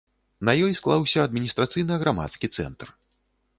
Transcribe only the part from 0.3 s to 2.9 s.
На ёй склаўся адміністрацыйна-грамадскі цэнтр.